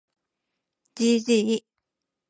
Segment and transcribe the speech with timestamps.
[0.95, 1.47] gg